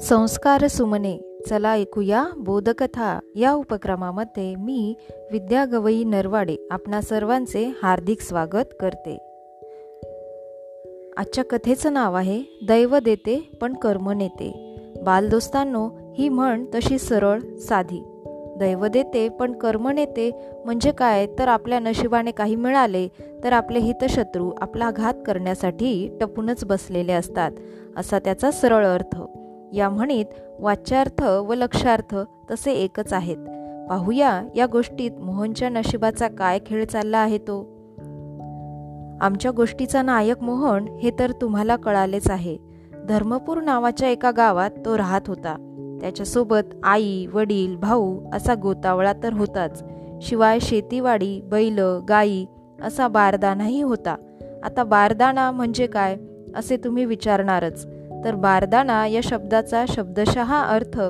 संस्कार 0.00 0.66
सुमने 0.66 1.42
चला 1.48 1.72
ऐकूया 1.72 2.26
बोधकथा. 2.36 3.18
या 3.34 3.52
उपक्रमामध्ये 3.52 4.54
मी 4.54 4.94
विद्या 5.32 5.64
गवई 5.64 6.04
नरवाडे 6.04 6.56
आपणा 6.70 7.00
सर्वांचे 7.00 7.72
हार्दिक 7.82 8.20
स्वागत 8.20 8.74
करते. 8.80 9.18
आजच्या 11.16 11.44
कथेचं 11.44 11.92
नाव 11.92 12.14
आहे 12.14 12.42
दैव 12.68 12.98
देते 12.98 13.50
पण 13.60 13.74
कर्म 13.74 14.10
नेते. 14.10 14.76
बालदोस्तांनो 15.02 15.90
ही 16.18 16.28
म्हण 16.28 16.64
तशी 16.74 16.98
सरळ 16.98 17.40
साधी. 17.56 18.02
दैव 18.56 18.86
देते 18.86 19.28
पण 19.28 19.52
कर्म 19.52 19.88
नेते 19.88 20.30
म्हणजे 20.64 20.92
काय? 20.92 21.26
तर 21.38 21.48
आपल्या 21.48 21.78
नशिबाने 21.78 22.30
काही 22.30 22.56
मिळाले 22.56 23.08
तर 23.44 23.52
आपले 23.52 23.78
हितशत्रू 23.78 24.52
आपला 24.60 24.90
घात 24.90 25.14
करण्यासाठी 25.26 26.18
टपूनच 26.20 26.64
बसलेले 26.64 27.12
असतात. 27.12 27.52
असा 27.96 28.18
त्याचा 28.18 28.50
सरळ 28.50 28.86
अर्थ. 28.86 29.20
या 29.72 29.88
म्हणीत 29.88 30.24
वाच्यार्थ 30.60 31.22
व 31.22 31.54
लक्षार्थ 31.54 32.16
तसे 32.50 32.72
एकच 32.72 33.12
आहेत. 33.12 33.36
पाहूया 33.88 34.42
या 34.56 34.66
गोष्टीत 34.66 35.10
मोहनच्या 35.20 35.68
नशिबाचा 35.68 36.28
काय 36.28 36.58
खेळ 36.66 36.84
चालला 36.84 37.18
आहे 37.18 37.38
तो. 37.38 37.78
आमच्या 39.20 39.50
गोष्टीचा 39.50 40.02
नायक 40.02 40.42
मोहन 40.42 40.88
हे 41.02 41.10
तर 41.18 41.32
तुम्हाला 41.32 41.76
कळालेच 41.76 42.30
आहे. 42.30 42.58
धर्मपूर 43.08 43.60
नावाच्या 43.60 44.08
एका 44.08 44.30
गावात 44.30 44.70
तो 44.84 44.98
राहत 44.98 45.20
होता. 45.26 45.56
त्याच्यासोबत 46.00 46.74
आई 46.82 47.26
वडील 47.26 47.76
भाऊ 47.76 48.30
असा 48.32 48.54
गोतावळा 48.62 49.12
तर 49.22 49.32
होताच. 49.32 49.84
शिवाय 50.22 50.58
शेतीवाडी 50.58 51.40
बैल 51.40 51.78
गाई 52.08 52.44
असा 52.82 53.08
बारदानाही 53.08 53.82
होता. 53.82 54.16
आता 54.64 54.84
बारदाना 54.84 55.50
म्हणजे 55.50 55.86
काय? 55.86 56.16
असे 56.56 56.76
तुम्ही 56.76 57.04
विचारणारच. 57.04 57.86
तर 58.24 58.34
बारदाना 58.34 59.06
या 59.06 59.20
शब्दाचा 59.24 59.84
शब्दशः 59.88 60.60
अर्थ 60.60 61.00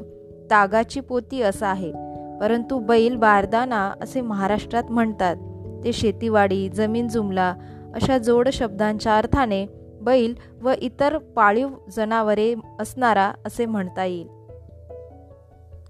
तागाची 0.50 1.00
पोती 1.00 1.42
असा 1.42 1.66
आहे. 1.66 1.92
परंतु 2.40 2.78
बैल 2.78 3.16
बारदाना 3.16 3.92
असे 4.02 4.20
महाराष्ट्रात 4.20 4.84
म्हणतात. 4.90 5.36
ते 5.84 5.92
शेतीवाडी 5.92 6.68
जमीन 6.68 7.08
जुमला 7.08 7.54
अशा 7.94 8.18
जोड 8.18 8.48
शब्दांच्या 8.48 9.18
अर्थाने 9.18 9.66
बैल 10.02 10.34
व 10.62 10.70
इतर 10.78 11.18
पाळीव 11.18 11.68
जनावरे 11.96 12.54
असणारा 12.80 13.32
असे 13.46 13.66
म्हणता 13.66 14.04
येईल. 14.04 14.28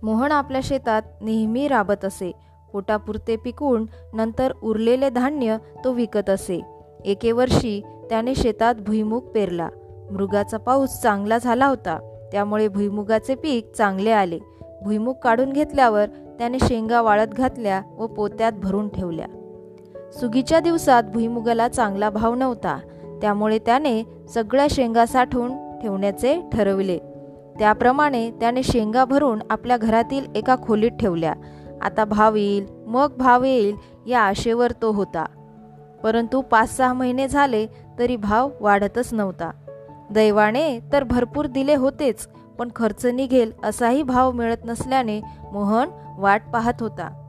मोहन 0.02 0.32
आपल्या 0.32 0.60
शेतात 0.64 1.02
नेहमी 1.20 1.68
राबत 1.68 2.04
असे. 2.04 2.32
पोटापुरते 2.72 3.36
पिकून 3.36 3.86
नंतर 4.12 4.52
उरलेले 4.62 5.10
धान्य 5.10 5.56
तो 5.84 5.92
विकत 5.92 6.30
असे. 6.30 6.60
एके 7.04 7.32
वर्षी 7.32 7.82
त्याने 8.10 8.34
शेतात 8.34 8.74
भुईमुग 8.74 9.22
पेरला. 9.22 9.68
मृगाचा 10.10 10.56
पाऊस 10.56 11.00
चांगला 11.00 11.38
झाला 11.38 11.66
होता. 11.66 11.98
त्यामुळे 12.32 12.68
भुईमुगाचे 12.68 13.34
पीक 13.34 13.72
चांगले 13.76 14.10
आले. 14.10 14.38
भुईमुग 14.84 15.14
काढून 15.22 15.52
घेतल्यावर 15.52 16.06
त्याने 16.38 16.58
शेंगा 16.58 17.02
वाळत 17.02 17.26
घातल्या 17.26 17.82
व 17.98 18.06
पोत्यात 18.06 18.52
भरून 18.52 18.88
ठेवल्या. 18.88 19.26
सुगीच्या 20.12 20.60
दिवसात 20.60 21.02
भुईमुगाला 21.02 21.68
चांगला 21.68 22.10
भाव 22.10 22.34
नव्हता. 22.34 22.78
त्यामुळे 23.22 23.58
त्याने 23.58 24.02
सगळ्या 24.34 24.66
शेंगा 24.70 25.06
साठवून 25.06 25.78
ठेवण्याचे 25.78 26.40
ठरविले. 26.52 26.98
त्याप्रमाणे 27.58 28.30
त्याने 28.30 28.62
शेंगा 28.62 29.04
भरून 29.04 29.38
आपल्या 29.50 29.76
घरातील 29.76 30.24
एका 30.34 30.56
खोलीत 30.62 30.90
ठेवल्या. 30.90 31.34
आता 31.82 32.04
भाव 32.04 32.34
येईल 32.34 32.66
मग 32.86 33.12
भाव 33.18 33.44
येईल 33.44 33.76
या 34.06 34.20
आशेवर 34.20 34.72
तो 34.82 34.92
होता. 34.92 35.24
परंतु 36.02 36.40
पाच 36.40 36.76
सहा 36.76 36.92
महिने 36.92 37.28
झाले 37.28 37.66
तरी 37.98 38.16
भाव 38.16 38.50
वाढतच 38.60 39.14
नव्हता. 39.14 39.50
दैवाने 40.10 40.80
तर 40.92 41.04
भरपूर 41.04 41.46
दिले 41.46 41.74
होतेच 41.74 42.28
पण 42.58 42.68
खर्च 42.76 43.06
निघेल 43.06 43.52
असाही 43.62 44.02
भाव 44.02 44.32
मिळत 44.32 44.56
नसल्याने 44.64 45.20
मोहन 45.52 45.88
वाट 46.18 46.42
पाहत 46.52 46.72
होता. 46.80 47.24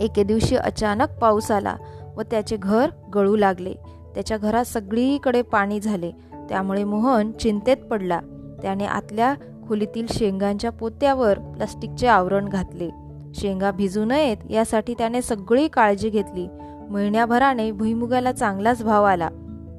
एके 0.00 0.22
दिवशी 0.22 0.56
अचानक 0.56 1.18
पाऊस 1.20 1.50
आला 1.50 1.76
व 2.16 2.22
त्याचे 2.22 2.56
घर 2.56 2.90
गळू 3.14 3.36
लागले. 3.36 3.74
त्याच्या 4.14 4.36
घरात 4.36 4.64
सगळीकडे 4.64 5.42
पाणी 5.42 5.80
झाले. 5.80 6.10
त्यामुळे 6.48 6.84
मोहन 6.84 7.32
चिंतेत 7.32 7.76
पडला. 7.76 8.20
त्याने 8.62 8.84
आतल्या 8.84 9.34
खोलीतील 9.68 10.06
शेंगांच्या 10.10 10.70
पोत्यावर 10.70 11.38
प्लास्टिकचे 11.38 12.06
आवरण 12.06 12.48
घातले. 12.48 12.90
शेंगा 13.34 13.70
भिजू 13.70 14.04
नयेत 14.04 14.36
यासाठी 14.50 14.94
त्याने 14.94 15.22
सगळी 15.22 15.68
काळजी 15.68 16.08
घेतली. 16.10 16.48
महिन्याभराने 16.90 17.70
भुईमुगाला 17.70 18.32
चांगलाच 18.32 18.84
भाव 18.84 19.04
आला. 19.04 19.28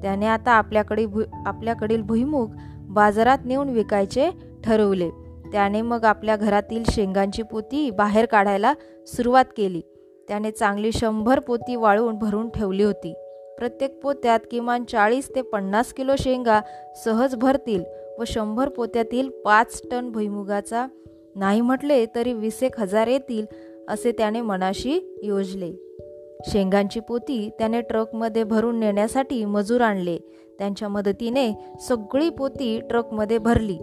त्याने 0.04 0.26
आता 0.26 0.52
आपल्याकडे 0.52 1.06
भु 1.06 1.22
आपल्याकडील 1.46 2.02
भुईमुग 2.02 2.50
बाजारात 2.88 3.38
नेऊन 3.44 3.68
विकायचे 3.68 4.30
ठरवले. 4.64 5.10
त्याने 5.52 5.82
मग 5.82 6.04
आपल्या 6.04 6.36
घरातील 6.36 6.82
शेंगांची 6.90 7.42
पोती 7.42 7.90
बाहेर 7.90 8.26
काढायला 8.26 8.72
सुरुवात 9.06 9.44
केली. 9.56 9.80
त्याने 10.28 10.50
चांगली 10.50 10.92
शंभर 10.92 11.38
पोती 11.38 11.76
वाळून 11.76 12.18
भरून 12.18 12.48
ठेवली 12.48 12.82
होती. 12.82 13.14
प्रत्येक 13.58 14.00
पोत्यात 14.02 14.40
किमान 14.50 14.84
चाळीस 14.84 15.30
ते 15.34 15.42
पन्नास 15.42 15.92
किलो 15.92 16.16
शेंगा 16.18 16.60
सहज 17.04 17.34
भरतील 17.34 17.84
व 18.18 18.24
शंभर 18.26 18.68
पोत्यातील 18.68 19.28
पाच 19.44 19.82
टन 19.90 20.10
भुईमुगाचा 20.10 20.86
नाही 21.36 21.60
म्हटले 21.60 22.06
तरी 22.14 22.32
वीस 22.32 22.62
एक 22.62 22.80
हजार 22.80 23.06
येतील 23.06 23.46
असे 23.88 24.12
त्याने 24.12 24.40
मनाशी 24.40 25.20
योजले. 25.22 25.83
शेंगांची 26.52 27.00
पोती 27.00 27.50
त्याने 27.58 27.80
ट्रकमध्ये 27.80 28.44
भरून 28.44 28.78
नेण्यासाठी 28.78 29.44
मजूर 29.44 29.80
आणले. 29.80 30.18
त्यांच्या 30.58 30.88
मदतीने 30.88 31.76
सगळी 31.80 32.30
पोती 32.30 32.80
ट्रकमध्ये 32.80 33.38
भरली. 33.38 33.78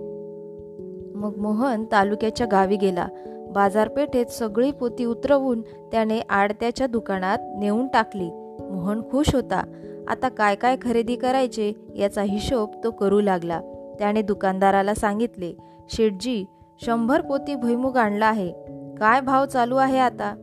मग 1.15 1.37
मोहन 1.37 1.85
तालुक्याच्या 1.91 2.47
गावी 2.47 2.77
गेला. 2.77 3.07
बाजारपेठेत 3.49 4.25
सगळी 4.25 4.71
पोती 4.71 5.05
उतरवून 5.05 5.61
त्याने 5.61 6.19
आडत्याच्या 6.19 6.87
दुकानात 6.87 7.37
नेऊन 7.59 7.87
टाकली. 7.87 8.29
मोहन 8.59 9.01
खुश 9.11 9.35
होता. 9.35 9.63
आता 10.07 10.29
काय 10.29 10.55
काय 10.55 10.77
खरेदी 10.81 11.15
करायचे 11.15 11.73
याचा 11.95 12.21
हिशोब 12.21 12.69
तो 12.83 12.91
करू 12.91 13.21
लागला. 13.21 13.61
त्याने 13.99 14.21
दुकानदाराला 14.21 14.93
सांगितले 14.93 15.53
शेठजी 15.89 16.45
शंभर 16.85 17.21
पोती 17.21 17.55
भुईमुग 17.55 17.97
आणला 17.97 18.25
आहे. 18.25 18.53
काय 18.99 19.21
भाव 19.21 19.45
चालू 19.45 19.75
आहे 19.75 19.99
आता? 19.99 20.35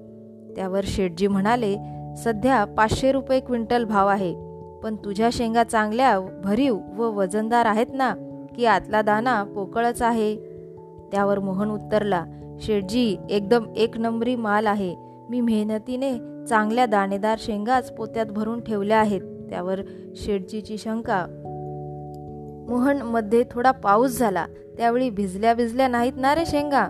त्यावर 0.56 0.80
शेठजी 0.84 1.26
म्हणाले 1.26 1.76
सध्या 2.24 2.64
पाचशे 2.64 3.12
रुपये 3.12 3.40
क्विंटल 3.40 3.84
भाव 3.84 4.06
आहे. 4.06 4.34
पण 4.82 4.96
तुझ्या 4.96 5.28
शेंगा 5.32 5.64
चांगल्या 5.64 6.20
भरीव 6.44 6.78
व 6.96 7.02
वजनदार 7.02 7.66
आहेत 7.66 7.86
ना 7.92 8.14
की 8.56 8.66
आतला 8.66 9.02
दाना 9.02 9.44
पोकळच 9.44 10.02
आहे? 10.02 10.36
त्यावर 11.12 11.38
मोहन 11.38 11.70
उत्तरला 11.70 12.24
शेठजी 12.60 13.16
एकदम 13.30 13.64
एक 13.76 13.98
नंबरी 13.98 14.36
माल 14.36 14.66
आहे. 14.66 14.96
मी 15.30 15.40
मेहनतीने 15.40 16.44
चांगल्या 16.48 16.86
दाणेदार 16.86 17.38
शेंगाच 17.40 17.92
पोत्यात 17.92 18.26
भरून 18.26 18.60
ठेवल्या 18.60 18.98
आहेत. 18.98 19.20
त्यावर 19.20 19.80
शेठजीची 20.14 20.78
शंका. 20.78 21.26
मोहनमध्ये 22.68 23.44
थोडा 23.50 23.70
पाऊस 23.70 24.18
झाला. 24.18 24.46
त्यावेळी 24.76 25.10
भिजल्या 25.10 25.54
भिजल्या 25.54 25.88
नाहीत 25.88 26.12
ना 26.16 26.34
रे 26.34 26.46
शेंगा? 26.46 26.86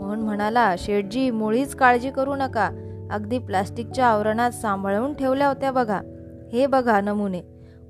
मोहन 0.00 0.20
म्हणाला 0.20 0.74
शेठजी 0.78 1.30
मुळीच 1.30 1.74
काळजी 1.74 2.10
करू 2.10 2.34
नका. 2.34 2.70
अगदी 3.10 3.38
प्लास्टिकच्या 3.38 4.06
आवरणात 4.06 4.50
सांभाळून 4.50 5.14
ठेवल्या 5.14 5.48
होत्या 5.48 5.70
बघा. 5.70 6.00
हे 6.52 6.66
बघा 6.66 7.00
नमुने. 7.00 7.40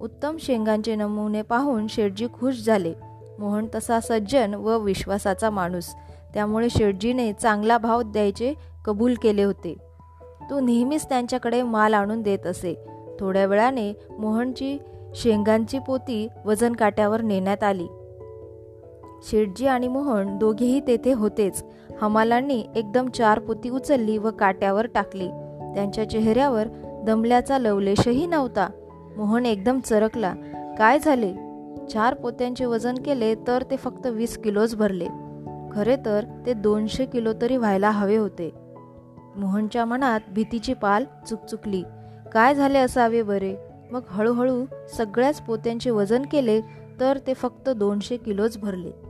उत्तम 0.01 0.37
शेंगांचे 0.41 0.95
नमुने 0.95 1.43
पाहून 1.43 1.87
शेटजी 1.87 2.27
खुश 2.27 2.65
झाले. 2.65 2.95
मोहन 3.39 3.67
तसा 3.75 4.01
सज्जन 4.01 4.55
व 4.55 4.79
विश्वासाचा 4.79 5.51
माणूस. 5.51 5.95
त्यामुळे 6.35 6.69
शेटजीने 6.71 7.33
चांगला 7.33 7.79
भाव 7.79 8.03
द्यायचे 8.03 8.55
कबूल 8.85 9.15
केले 9.23 9.43
होते. 9.43 9.77
तो 10.51 10.61
नेहमीच 10.61 11.09
त्यांच्याकडे 11.09 11.63
माल 11.63 11.95
आणून 11.95 12.23
देत 12.23 12.47
असे. 12.47 12.87
थोड्या 13.21 13.47
वेळाने 13.47 13.93
मोहनची 14.19 14.79
शेंगांची 15.15 15.79
पोती 15.79 16.29
वजन 16.45 16.73
काट्यावर 16.73 17.21
नेण्यात 17.21 17.65
आली. 17.65 17.87
शेटजी 19.23 19.67
आणि 19.67 19.89
मोहन 19.89 20.39
दोघेही 20.39 20.81
तेथे 20.87 21.13
होतेच. 21.13 21.65
हमालांनी 22.03 22.65
एकदम 22.77 23.09
चार 23.09 23.39
पोती 23.39 23.71
उचलली 23.71 24.19
व 24.19 24.31
काट्यावर 24.31 24.87
टाकली. 24.87 25.29
त्यांच्या 25.75 26.11
चेहऱ्यावर 26.11 26.69
दमल्याचा 27.07 27.59
लवलेशही 27.59 28.27
नव्हता. 28.27 28.69
मोहन 29.17 29.47
एकदम 29.47 29.81
चरकला. 29.81 30.35
काय 30.79 30.99
झाले? 30.99 31.35
चार 31.93 32.15
पोत्यांचे 32.15 32.65
वजन 32.65 32.95
केले 32.95 33.35
तर 33.35 33.63
ते 33.71 33.77
फक्त 33.77 34.07
वीस 34.07 34.39
किलोच 34.39 34.77
भरले. 34.77 35.07
खरे 35.73 35.97
तर 35.97 36.25
ते 36.47 36.53
दोनशे 36.53 37.07
किलो 37.07 37.33
तरी 37.43 37.57
व्हायला 37.57 37.91
हवे 37.91 38.17
होते. 38.17 38.53
मोहनच्या 39.37 39.85
मनात 39.85 40.21
भीतीची 40.35 40.75
पाल 40.75 41.05
चुकचुकली. 41.29 41.83
काय 42.33 42.55
झाले 42.55 42.79
असावे 42.79 43.23
बरे? 43.23 43.57
मग 43.91 44.01
हळूहळू 44.09 44.65
सगळ्याच 44.97 45.41
पोत्यांचे 45.41 45.91
वजन 45.91 46.23
केले 46.33 46.61
तर 47.01 47.19
ते 47.27 47.35
फक्त 47.35 47.69
दोनशे 47.69 48.17
किलोच 48.17 48.59
भरले. 48.59 49.08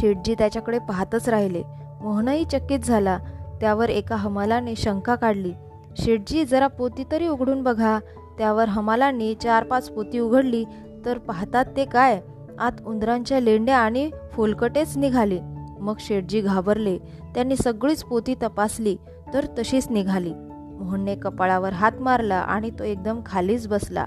शेटजी 0.00 0.34
त्याच्याकडे 0.34 0.78
पाहतच 0.78 1.28
राहिले. 1.28 1.62
मोहनही 2.00 2.44
चकित 2.44 2.78
झाला. 2.78 3.18
त्यावर 3.60 3.88
एका 3.88 4.16
हमालाने 4.16 4.74
शंका 4.76 5.14
काढली. 5.14 5.52
शेटजी 5.98 6.44
जरा 6.44 6.66
पोती 6.66 7.04
तरी 7.12 7.26
उघडून 7.28 7.62
बघा. 7.62 7.98
त्यावर 8.38 8.68
हमालांनी 8.68 9.34
चार 9.34 9.64
पाच 9.64 9.90
पोती 9.90 10.18
उघडली 10.18 10.64
तर 11.04 11.18
पाहतात 11.18 11.64
ते 11.76 11.84
काय? 11.84 12.20
आत 12.58 12.72
उंदरांच्या 12.86 13.40
लेंड्या 13.40 13.78
आणि 13.78 14.10
फोलकटेच 14.32 14.96
निघाली. 14.96 15.40
मग 15.80 15.94
शेटजी 16.00 16.40
घाबरले. 16.40 16.98
त्यांनी 17.34 17.56
सगळीच 17.56 18.04
पोती 18.04 18.34
तपासली 18.34 18.96
तर 19.34 19.44
तशीच 19.58 19.88
निघाली. 19.90 20.32
मोहनने 20.80 21.14
कपाळावर 21.14 21.72
हात 21.72 21.92
मारला 22.00 22.36
आणि 22.36 22.70
तो 22.70 22.84
एकदम 22.84 23.20
खालीच 23.26 23.68
बसला. 23.68 24.06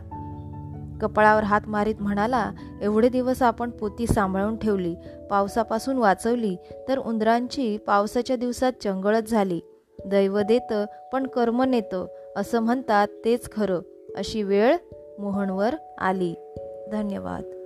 कपाळावर 1.02 1.44
हात 1.44 1.62
मारीत 1.68 1.96
म्हणाला 2.00 2.52
एवढे 2.82 3.10
दिवस 3.10 3.42
आपण 3.42 3.70
पोती 3.70 4.08
सांभाळून 4.08 4.58
ठेवली 4.58 4.96
पावसापासून 5.30 5.98
वाचवली 5.98 6.58
तर 6.88 6.98
उंदरांची 6.98 7.78
पावसाच्या 7.78 8.36
दिवसात 8.36 8.74
चंगळच 8.84 9.30
झाली. 9.30 9.62
दैव 10.06 10.42
देतं 10.42 10.86
पण 11.14 11.28
कर्म 11.28 11.64
नेतं 11.64 12.06
असं 12.36 12.60
म्हणतात 12.60 13.08
तेच 13.26 13.52
खरं. 13.52 13.80
अशी 14.18 14.44
वेळ 14.44 14.78
मोहनवर 15.20 15.76
आली. 15.98 16.36
धन्यवाद. 16.92 17.59